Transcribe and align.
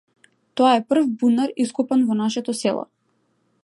Тоа 0.59 0.71
е 0.77 0.81
прв 0.93 1.11
бунар 1.25 1.53
ископан 1.67 2.09
во 2.09 2.19
нашето 2.25 2.61
село. 2.65 2.89